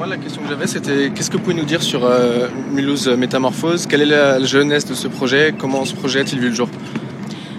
moi, 0.00 0.08
la 0.08 0.16
question 0.16 0.40
que 0.40 0.48
j'avais, 0.48 0.66
c'était 0.66 1.10
qu'est-ce 1.14 1.28
que 1.28 1.36
vous 1.36 1.42
pouvez 1.42 1.54
nous 1.54 1.66
dire 1.66 1.82
sur 1.82 2.06
euh, 2.06 2.48
Mulhouse 2.72 3.06
Métamorphose? 3.06 3.84
Quelle 3.86 4.00
est 4.00 4.06
la 4.06 4.42
jeunesse 4.42 4.86
de 4.86 4.94
ce 4.94 5.08
projet? 5.08 5.54
Comment 5.58 5.84
ce 5.84 5.94
projet 5.94 6.20
a-t-il 6.20 6.40
vu 6.40 6.48
le 6.48 6.54
jour? 6.54 6.70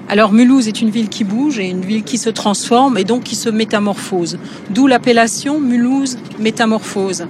Alors 0.09 0.33
Mulhouse 0.33 0.67
est 0.67 0.81
une 0.81 0.89
ville 0.89 1.07
qui 1.07 1.23
bouge 1.23 1.59
et 1.59 1.69
une 1.69 1.85
ville 1.85 2.01
qui 2.01 2.17
se 2.17 2.31
transforme 2.31 2.97
et 2.97 3.03
donc 3.03 3.21
qui 3.21 3.35
se 3.35 3.47
métamorphose. 3.47 4.39
D'où 4.71 4.87
l'appellation 4.87 5.59
Mulhouse 5.59 6.17
Métamorphose. 6.39 7.27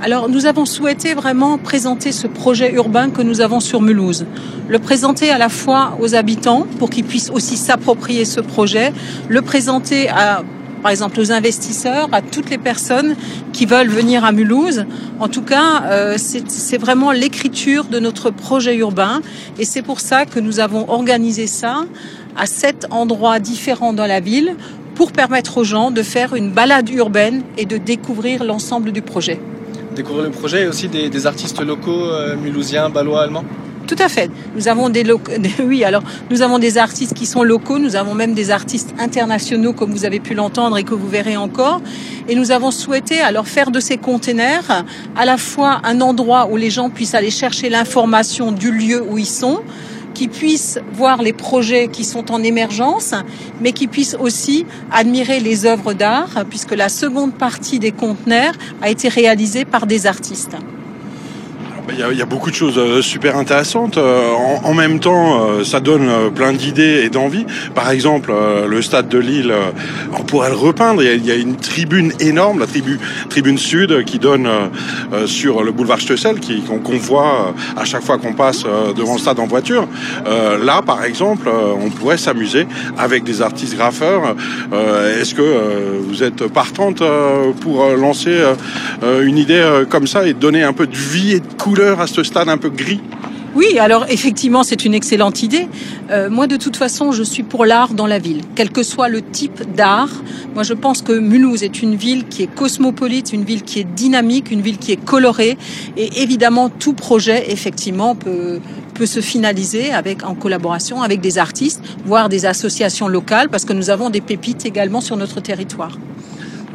Alors 0.00 0.30
nous 0.30 0.46
avons 0.46 0.64
souhaité 0.64 1.12
vraiment 1.12 1.58
présenter 1.58 2.10
ce 2.10 2.26
projet 2.26 2.72
urbain 2.72 3.10
que 3.10 3.20
nous 3.20 3.42
avons 3.42 3.60
sur 3.60 3.82
Mulhouse. 3.82 4.24
Le 4.70 4.78
présenter 4.78 5.28
à 5.28 5.36
la 5.36 5.50
fois 5.50 5.98
aux 6.00 6.14
habitants 6.14 6.66
pour 6.78 6.88
qu'ils 6.88 7.04
puissent 7.04 7.30
aussi 7.30 7.58
s'approprier 7.58 8.24
ce 8.24 8.40
projet, 8.40 8.94
le 9.28 9.42
présenter 9.42 10.08
à 10.08 10.44
par 10.86 10.92
exemple 10.92 11.18
aux 11.18 11.32
investisseurs, 11.32 12.08
à 12.12 12.22
toutes 12.22 12.48
les 12.48 12.58
personnes 12.58 13.16
qui 13.52 13.66
veulent 13.66 13.88
venir 13.88 14.24
à 14.24 14.30
Mulhouse. 14.30 14.84
En 15.18 15.26
tout 15.26 15.42
cas, 15.42 15.82
euh, 15.86 16.14
c'est 16.16 16.78
vraiment 16.78 17.10
l'écriture 17.10 17.86
de 17.86 17.98
notre 17.98 18.30
projet 18.30 18.76
urbain 18.76 19.20
et 19.58 19.64
c'est 19.64 19.82
pour 19.82 19.98
ça 19.98 20.26
que 20.26 20.38
nous 20.38 20.60
avons 20.60 20.88
organisé 20.88 21.48
ça 21.48 21.86
à 22.36 22.46
sept 22.46 22.86
endroits 22.92 23.40
différents 23.40 23.94
dans 23.94 24.06
la 24.06 24.20
ville 24.20 24.54
pour 24.94 25.10
permettre 25.10 25.58
aux 25.58 25.64
gens 25.64 25.90
de 25.90 26.04
faire 26.04 26.36
une 26.36 26.52
balade 26.52 26.88
urbaine 26.90 27.42
et 27.58 27.64
de 27.64 27.78
découvrir 27.78 28.44
l'ensemble 28.44 28.92
du 28.92 29.02
projet. 29.02 29.40
Découvrir 29.96 30.26
le 30.26 30.30
projet 30.30 30.62
et 30.62 30.66
aussi 30.68 30.86
des, 30.86 31.26
artistes 31.26 31.60
locaux 31.60 32.04
euh, 32.04 32.36
mulhousiens, 32.36 32.90
balois, 32.90 33.24
allemands? 33.24 33.44
Tout 33.86 33.96
à 33.98 34.08
fait. 34.08 34.30
Nous 34.54 34.68
avons 34.68 34.88
des, 34.96 35.04
oui, 35.62 35.84
alors 35.84 36.02
nous 36.30 36.42
avons 36.42 36.58
des 36.58 36.78
artistes 36.78 37.14
qui 37.14 37.26
sont 37.26 37.42
locaux, 37.42 37.78
nous 37.78 37.96
avons 37.96 38.14
même 38.14 38.34
des 38.34 38.50
artistes 38.50 38.94
internationaux 38.98 39.72
comme 39.72 39.92
vous 39.92 40.04
avez 40.04 40.20
pu 40.20 40.34
l'entendre 40.34 40.76
et 40.76 40.84
que 40.84 40.94
vous 40.94 41.08
verrez 41.08 41.36
encore. 41.36 41.80
Et 42.28 42.34
nous 42.34 42.50
avons 42.50 42.70
souhaité 42.70 43.20
alors 43.20 43.46
faire 43.46 43.70
de 43.70 43.80
ces 43.80 43.96
containers 43.96 44.84
à 45.16 45.24
la 45.24 45.36
fois 45.36 45.80
un 45.84 46.00
endroit 46.00 46.48
où 46.50 46.56
les 46.56 46.70
gens 46.70 46.90
puissent 46.90 47.14
aller 47.14 47.30
chercher 47.30 47.68
l'information 47.68 48.52
du 48.52 48.72
lieu 48.72 49.02
où 49.08 49.18
ils 49.18 49.26
sont, 49.26 49.60
qui 50.14 50.28
puissent 50.28 50.78
voir 50.92 51.22
les 51.22 51.32
projets 51.34 51.88
qui 51.88 52.02
sont 52.02 52.32
en 52.32 52.42
émergence, 52.42 53.14
mais 53.60 53.72
qui 53.72 53.86
puissent 53.86 54.16
aussi 54.18 54.64
admirer 54.90 55.40
les 55.40 55.66
œuvres 55.66 55.92
d'art, 55.92 56.44
puisque 56.48 56.74
la 56.74 56.88
seconde 56.88 57.34
partie 57.34 57.78
des 57.78 57.92
conteneurs 57.92 58.54
a 58.80 58.88
été 58.88 59.08
réalisée 59.08 59.66
par 59.66 59.86
des 59.86 60.06
artistes. 60.06 60.56
Il 61.92 62.18
y, 62.18 62.22
a, 62.22 62.26
beaucoup 62.26 62.50
de 62.50 62.54
choses 62.54 62.78
euh, 62.78 63.00
super 63.00 63.36
intéressantes. 63.36 63.96
Euh, 63.96 64.32
en, 64.64 64.74
même 64.74 64.98
temps, 64.98 65.40
euh, 65.40 65.64
ça 65.64 65.78
donne 65.78 66.10
plein 66.34 66.52
d'idées 66.52 67.02
et 67.04 67.10
d'envie. 67.10 67.46
Par 67.74 67.90
exemple, 67.90 68.32
le 68.68 68.82
stade 68.82 69.08
de 69.08 69.18
Lille, 69.18 69.54
on 70.18 70.22
pourrait 70.24 70.50
le 70.50 70.56
repeindre. 70.56 71.02
Il 71.02 71.24
y 71.24 71.30
a, 71.30 71.36
une 71.36 71.56
tribune 71.56 72.12
énorme, 72.18 72.58
la 72.58 72.66
tribune, 72.66 72.98
tribune 73.30 73.56
sud, 73.56 74.04
qui 74.04 74.18
donne 74.18 74.48
sur 75.26 75.62
le 75.62 75.72
boulevard 75.72 76.00
Stessel, 76.00 76.36
qu'on 76.66 76.96
voit 76.98 77.54
à 77.76 77.84
chaque 77.84 78.02
fois 78.02 78.18
qu'on 78.18 78.32
passe 78.32 78.64
devant 78.96 79.14
le 79.14 79.18
stade 79.18 79.38
en 79.38 79.46
voiture. 79.46 79.86
Là, 80.26 80.82
par 80.82 81.04
exemple, 81.04 81.48
on 81.48 81.90
pourrait 81.90 82.18
s'amuser 82.18 82.66
avec 82.98 83.24
des 83.24 83.42
artistes 83.42 83.76
graffeurs. 83.76 84.34
Est-ce 85.20 85.34
que 85.34 86.00
vous 86.00 86.22
êtes 86.22 86.46
partante 86.48 87.02
pour 87.60 87.86
lancer 87.96 88.36
une 89.22 89.38
idée 89.38 89.64
comme 89.88 90.06
ça 90.06 90.26
et 90.26 90.34
donner 90.34 90.62
un 90.62 90.72
peu 90.72 90.86
de 90.86 90.96
vie 90.96 91.32
et 91.34 91.40
de 91.40 91.52
couleur 91.58 91.75
à 91.82 92.06
ce 92.06 92.22
stade 92.22 92.48
un 92.48 92.58
peu 92.58 92.70
gris 92.70 93.00
oui, 93.54 93.78
alors 93.78 94.04
effectivement, 94.10 94.64
c'est 94.64 94.84
une 94.84 94.92
excellente 94.92 95.42
idée. 95.42 95.66
Euh, 96.10 96.28
moi, 96.28 96.46
de 96.46 96.58
toute 96.58 96.76
façon, 96.76 97.10
je 97.12 97.22
suis 97.22 97.42
pour 97.42 97.64
l'art 97.64 97.94
dans 97.94 98.06
la 98.06 98.18
ville, 98.18 98.42
quel 98.54 98.68
que 98.68 98.82
soit 98.82 99.08
le 99.08 99.22
type 99.22 99.74
d'art. 99.74 100.10
Moi, 100.52 100.62
je 100.62 100.74
pense 100.74 101.00
que 101.00 101.12
Mulhouse 101.12 101.62
est 101.62 101.80
une 101.80 101.94
ville 101.94 102.26
qui 102.28 102.42
est 102.42 102.54
cosmopolite, 102.54 103.32
une 103.32 103.44
ville 103.44 103.62
qui 103.62 103.80
est 103.80 103.84
dynamique, 103.84 104.50
une 104.50 104.60
ville 104.60 104.76
qui 104.76 104.92
est 104.92 105.02
colorée. 105.02 105.56
Et 105.96 106.20
évidemment, 106.20 106.68
tout 106.68 106.92
projet, 106.92 107.50
effectivement, 107.50 108.14
peut, 108.14 108.60
peut 108.92 109.06
se 109.06 109.20
finaliser 109.20 109.90
avec, 109.90 110.22
en 110.22 110.34
collaboration 110.34 111.00
avec 111.00 111.22
des 111.22 111.38
artistes, 111.38 111.80
voire 112.04 112.28
des 112.28 112.44
associations 112.44 113.08
locales, 113.08 113.48
parce 113.48 113.64
que 113.64 113.72
nous 113.72 113.88
avons 113.88 114.10
des 114.10 114.20
pépites 114.20 114.66
également 114.66 115.00
sur 115.00 115.16
notre 115.16 115.40
territoire. 115.40 115.96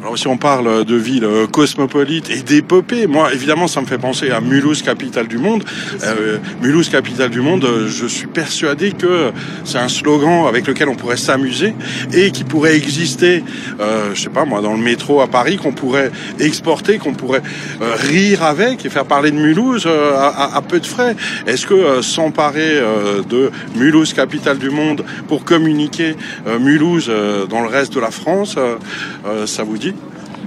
Alors 0.02 0.18
si 0.18 0.26
on 0.26 0.36
parle 0.36 0.84
de 0.84 0.96
ville 0.96 1.22
euh, 1.22 1.46
cosmopolite 1.46 2.28
et 2.28 2.42
d'épopée, 2.42 3.06
moi 3.06 3.32
évidemment 3.32 3.68
ça 3.68 3.80
me 3.80 3.86
fait 3.86 3.98
penser 3.98 4.32
à 4.32 4.40
Mulhouse, 4.40 4.82
capitale 4.82 5.28
du 5.28 5.38
monde. 5.38 5.62
Euh, 6.02 6.38
Mulhouse, 6.60 6.88
capitale 6.88 7.30
du 7.30 7.40
monde, 7.40 7.64
je 7.86 8.06
suis 8.06 8.26
persuadé 8.26 8.90
que 8.90 9.30
c'est 9.64 9.78
un 9.78 9.86
slogan 9.86 10.46
avec 10.48 10.66
lequel 10.66 10.88
on 10.88 10.96
pourrait 10.96 11.16
s'amuser 11.16 11.74
et 12.12 12.32
qui 12.32 12.42
pourrait 12.42 12.76
exister, 12.76 13.44
euh, 13.78 14.10
je 14.12 14.22
sais 14.22 14.28
pas 14.28 14.44
moi, 14.44 14.60
dans 14.60 14.72
le 14.72 14.82
métro 14.82 15.20
à 15.20 15.28
Paris, 15.28 15.56
qu'on 15.56 15.70
pourrait 15.70 16.10
exporter, 16.40 16.98
qu'on 16.98 17.14
pourrait 17.14 17.42
euh, 17.80 17.94
rire 17.94 18.42
avec 18.42 18.84
et 18.84 18.90
faire 18.90 19.04
parler 19.04 19.30
de 19.30 19.36
Mulhouse 19.36 19.86
à, 19.86 20.56
à, 20.56 20.62
peu 20.62 20.80
de 20.80 20.86
frais. 20.86 21.14
Est-ce 21.46 21.64
que 21.64 22.02
s'emparer 22.02 22.80
de 23.30 23.52
Mulhouse, 23.76 24.14
capitale 24.14 24.58
du 24.58 24.70
monde, 24.70 25.04
pour 25.28 25.44
communiquer 25.44 26.16
Mulhouse 26.60 27.10
dans 27.48 27.60
le 27.60 27.68
reste 27.68 27.94
de 27.94 28.00
la 28.00 28.10
France, 28.10 28.56
ça 29.46 29.62
vous 29.62 29.78
dit 29.78 29.91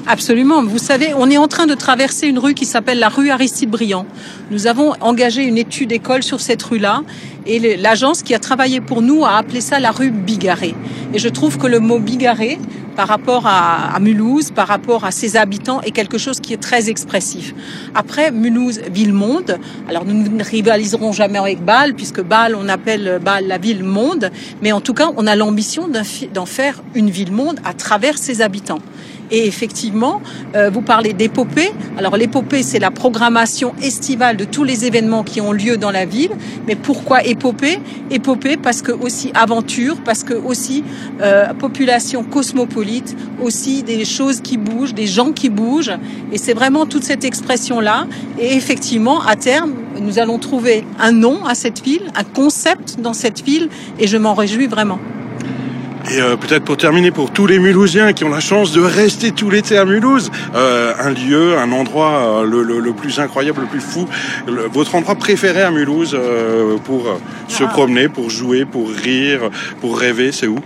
Absolument. 0.07 0.61
Vous 0.63 0.77
savez, 0.77 1.15
on 1.17 1.31
est 1.31 1.37
en 1.39 1.47
train 1.47 1.65
de 1.65 1.73
traverser 1.73 2.27
une 2.27 2.37
rue 2.37 2.53
qui 2.53 2.65
s'appelle 2.65 2.99
la 2.99 3.09
rue 3.09 3.31
Aristide 3.31 3.71
Briand. 3.71 4.05
Nous 4.51 4.67
avons 4.67 4.93
engagé 5.01 5.43
une 5.43 5.57
étude 5.57 5.91
école 5.91 6.21
sur 6.21 6.41
cette 6.41 6.61
rue-là 6.61 7.01
et 7.47 7.75
l'agence 7.77 8.21
qui 8.21 8.35
a 8.35 8.39
travaillé 8.39 8.81
pour 8.81 9.01
nous 9.01 9.25
a 9.25 9.37
appelé 9.37 9.61
ça 9.61 9.79
la 9.79 9.89
rue 9.89 10.11
Bigarré. 10.11 10.75
Et 11.15 11.17
je 11.17 11.27
trouve 11.27 11.57
que 11.57 11.65
le 11.65 11.79
mot 11.79 11.97
Bigarré, 11.97 12.59
par 12.95 13.07
rapport 13.07 13.47
à, 13.47 13.99
Mulhouse, 13.99 14.51
par 14.51 14.67
rapport 14.67 15.05
à 15.05 15.11
ses 15.11 15.37
habitants, 15.37 15.81
est 15.81 15.89
quelque 15.89 16.19
chose 16.19 16.39
qui 16.39 16.53
est 16.53 16.61
très 16.61 16.87
expressif. 16.87 17.55
Après, 17.95 18.29
Mulhouse, 18.29 18.81
ville-monde. 18.91 19.57
Alors, 19.89 20.05
nous 20.05 20.13
ne 20.13 20.43
rivaliserons 20.43 21.13
jamais 21.13 21.39
avec 21.39 21.65
Bâle, 21.65 21.95
puisque 21.95 22.21
Bâle, 22.21 22.55
on 22.55 22.69
appelle 22.69 23.19
Bâle 23.23 23.47
la 23.47 23.57
ville-monde. 23.57 24.31
Mais 24.61 24.71
en 24.71 24.81
tout 24.81 24.93
cas, 24.93 25.09
on 25.17 25.25
a 25.25 25.35
l'ambition 25.35 25.89
d'en 26.33 26.45
faire 26.45 26.81
une 26.93 27.09
ville-monde 27.09 27.59
à 27.65 27.73
travers 27.73 28.17
ses 28.17 28.41
habitants. 28.41 28.79
Et 29.31 29.47
effectivement, 29.47 30.21
euh, 30.55 30.69
vous 30.69 30.81
parlez 30.81 31.13
d'épopée. 31.13 31.71
Alors 31.97 32.17
l'épopée, 32.17 32.63
c'est 32.63 32.79
la 32.79 32.91
programmation 32.91 33.73
estivale 33.81 34.37
de 34.37 34.45
tous 34.45 34.63
les 34.63 34.85
événements 34.85 35.23
qui 35.23 35.41
ont 35.41 35.51
lieu 35.51 35.77
dans 35.77 35.91
la 35.91 36.05
ville. 36.05 36.31
Mais 36.67 36.75
pourquoi 36.75 37.23
épopée? 37.23 37.79
Épopée 38.11 38.57
parce 38.57 38.81
que 38.81 38.91
aussi 38.91 39.31
aventure, 39.33 39.97
parce 40.03 40.23
que 40.23 40.33
aussi 40.33 40.83
euh, 41.21 41.53
population 41.53 42.23
cosmopolite, 42.23 43.15
aussi 43.41 43.83
des 43.83 44.05
choses 44.05 44.41
qui 44.41 44.57
bougent, 44.57 44.93
des 44.93 45.07
gens 45.07 45.31
qui 45.31 45.49
bougent. 45.49 45.97
Et 46.31 46.37
c'est 46.37 46.53
vraiment 46.53 46.85
toute 46.85 47.03
cette 47.03 47.23
expression-là. 47.23 48.07
Et 48.39 48.55
effectivement, 48.55 49.21
à 49.21 49.35
terme, 49.35 49.73
nous 50.01 50.19
allons 50.19 50.37
trouver 50.37 50.85
un 50.99 51.11
nom 51.11 51.45
à 51.45 51.55
cette 51.55 51.83
ville, 51.83 52.11
un 52.15 52.23
concept 52.23 52.99
dans 52.99 53.13
cette 53.13 53.43
ville, 53.43 53.69
et 53.99 54.07
je 54.07 54.17
m'en 54.17 54.33
réjouis 54.33 54.67
vraiment. 54.67 54.99
Et 56.11 56.21
euh, 56.21 56.35
peut-être 56.35 56.63
pour 56.63 56.77
terminer, 56.77 57.09
pour 57.09 57.31
tous 57.31 57.47
les 57.47 57.57
Mulhousiens 57.57 58.13
qui 58.13 58.23
ont 58.23 58.29
la 58.29 58.39
chance 58.39 58.71
de 58.71 58.81
rester 58.81 59.31
tout 59.31 59.49
l'été 59.49 59.75
à 59.77 59.85
Mulhouse, 59.85 60.31
euh, 60.53 60.93
un 60.99 61.09
lieu, 61.09 61.57
un 61.57 61.71
endroit 61.71 62.41
euh, 62.41 62.45
le, 62.45 62.61
le, 62.61 62.79
le, 62.79 62.93
plus 62.93 63.19
incroyable, 63.19 63.61
le 63.61 63.67
plus 63.67 63.81
fou, 63.81 64.07
votre 64.71 64.93
endroit 64.93 65.15
préféré 65.15 65.63
à 65.63 65.71
Mulhouse 65.71 66.15
pour 66.83 67.07
se 67.47 67.63
ah. 67.63 67.67
promener, 67.67 68.07
pour 68.07 68.29
jouer, 68.29 68.65
pour 68.65 68.89
rire, 68.89 69.49
pour 69.81 69.97
rêver, 69.97 70.31
c'est 70.31 70.47
où? 70.47 70.59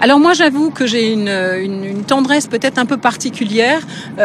Alors 0.00 0.20
moi 0.20 0.34
j'avoue 0.34 0.70
que 0.70 0.86
j'ai 0.86 1.12
une, 1.12 1.28
une, 1.28 1.84
une, 1.84 2.04
tendresse 2.04 2.46
peut-être 2.46 2.78
un 2.78 2.86
peu 2.86 2.96
particulière, 2.96 3.80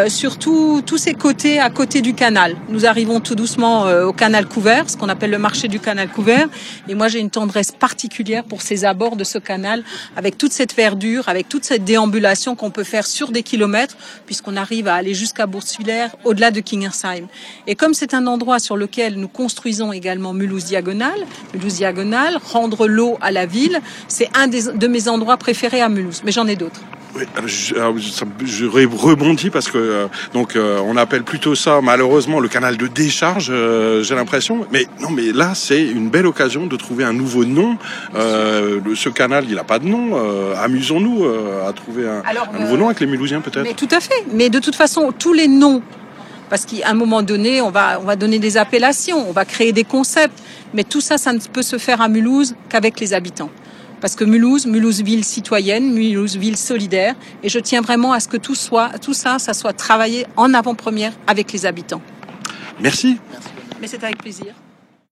surtout 0.07 0.81
tous 0.85 0.97
ces 0.97 1.13
côtés 1.13 1.59
à 1.59 1.69
côté 1.69 2.01
du 2.01 2.13
canal. 2.13 2.55
Nous 2.69 2.85
arrivons 2.85 3.19
tout 3.19 3.35
doucement 3.35 3.85
au 4.03 4.13
canal 4.13 4.45
couvert, 4.45 4.89
ce 4.89 4.97
qu'on 4.97 5.09
appelle 5.09 5.31
le 5.31 5.39
marché 5.39 5.67
du 5.67 5.79
canal 5.79 6.09
couvert, 6.09 6.47
et 6.87 6.93
moi 6.93 7.07
j'ai 7.07 7.19
une 7.19 7.29
tendresse 7.29 7.71
particulière 7.71 8.43
pour 8.43 8.61
ces 8.61 8.85
abords 8.85 9.15
de 9.15 9.23
ce 9.23 9.37
canal 9.39 9.83
avec 10.15 10.37
tout 10.51 10.57
cette 10.57 10.75
verdure, 10.75 11.29
avec 11.29 11.47
toute 11.47 11.63
cette 11.63 11.85
déambulation 11.85 12.55
qu'on 12.55 12.71
peut 12.71 12.83
faire 12.83 13.07
sur 13.07 13.31
des 13.31 13.41
kilomètres, 13.41 13.95
puisqu'on 14.25 14.57
arrive 14.57 14.89
à 14.89 14.95
aller 14.95 15.13
jusqu'à 15.13 15.47
Bourswiller, 15.47 16.07
au-delà 16.25 16.51
de 16.51 16.59
Kingersheim. 16.59 17.27
Et 17.67 17.75
comme 17.75 17.93
c'est 17.93 18.13
un 18.13 18.27
endroit 18.27 18.59
sur 18.59 18.75
lequel 18.75 19.15
nous 19.15 19.29
construisons 19.29 19.93
également 19.93 20.33
Mulhouse 20.33 20.65
Diagonale, 20.65 21.25
Mulhouse 21.53 21.75
Diagonale, 21.75 22.37
rendre 22.51 22.87
l'eau 22.87 23.17
à 23.21 23.31
la 23.31 23.45
ville, 23.45 23.79
c'est 24.09 24.29
un 24.35 24.47
de 24.47 24.87
mes 24.87 25.07
endroits 25.07 25.37
préférés 25.37 25.81
à 25.81 25.87
Mulhouse, 25.87 26.21
mais 26.25 26.33
j'en 26.33 26.47
ai 26.47 26.57
d'autres. 26.57 26.81
Oui, 27.15 27.23
je, 27.45 28.65
rebondis 28.65 29.49
parce 29.49 29.69
que 29.69 29.77
euh, 29.77 30.07
donc 30.33 30.55
euh, 30.55 30.79
on 30.85 30.95
appelle 30.95 31.23
plutôt 31.23 31.55
ça 31.55 31.81
malheureusement 31.81 32.39
le 32.39 32.47
canal 32.47 32.77
de 32.77 32.87
décharge, 32.87 33.49
euh, 33.49 34.01
j'ai 34.01 34.15
l'impression. 34.15 34.65
Mais 34.71 34.85
non, 35.01 35.09
mais 35.09 35.33
là 35.33 35.53
c'est 35.53 35.83
une 35.83 36.09
belle 36.09 36.25
occasion 36.25 36.67
de 36.67 36.75
trouver 36.77 37.03
un 37.03 37.13
nouveau 37.13 37.43
nom. 37.43 37.77
ce 38.13 39.09
canal, 39.09 39.45
il 39.49 39.55
n'a 39.55 39.63
pas 39.63 39.79
de 39.79 39.87
nom. 39.87 40.15
Amusons-nous 40.57 41.25
à 41.67 41.73
trouver 41.73 42.07
un, 42.07 42.23
nouveau 42.59 42.77
nom 42.77 42.85
avec 42.87 42.99
les 43.01 43.07
Mulhousiens 43.07 43.41
peut-être. 43.41 43.63
Mais 43.63 43.73
tout 43.73 43.89
à 43.91 43.99
fait. 43.99 44.25
Mais 44.33 44.49
de 44.49 44.59
toute 44.59 44.75
façon, 44.75 45.11
tous 45.17 45.33
les 45.33 45.47
noms 45.47 45.81
parce 46.49 46.65
qu'à 46.65 46.89
un 46.89 46.93
moment 46.93 47.21
donné, 47.21 47.61
on 47.61 47.71
va, 47.71 47.97
on 48.01 48.03
va 48.03 48.17
donner 48.17 48.37
des 48.37 48.57
appellations, 48.57 49.25
on 49.29 49.31
va 49.31 49.45
créer 49.45 49.71
des 49.71 49.85
concepts, 49.85 50.37
mais 50.73 50.83
tout 50.83 50.99
ça, 50.99 51.17
ça 51.17 51.31
ne 51.31 51.39
peut 51.39 51.61
se 51.61 51.77
faire 51.77 52.01
à 52.01 52.09
Mulhouse 52.09 52.55
qu'avec 52.67 52.99
les 52.99 53.13
habitants. 53.13 53.49
Parce 54.01 54.15
que 54.15 54.23
Mulhouse, 54.23 54.65
Mulhouse 54.65 55.01
ville 55.01 55.23
citoyenne, 55.23 55.93
Mulhouse 55.93 56.35
ville 56.35 56.57
solidaire, 56.57 57.15
et 57.43 57.49
je 57.49 57.59
tiens 57.59 57.81
vraiment 57.81 58.11
à 58.11 58.19
ce 58.19 58.27
que 58.27 58.37
tout 58.37 58.55
soit, 58.55 58.89
tout 58.99 59.13
ça, 59.13 59.37
ça 59.37 59.53
soit 59.53 59.73
travaillé 59.73 60.25
en 60.35 60.53
avant-première 60.53 61.13
avec 61.27 61.53
les 61.53 61.67
habitants. 61.67 62.01
Merci. 62.79 63.17
Mais 63.79 63.87
c'est 63.87 64.03
avec 64.03 64.17
plaisir. 64.17 64.55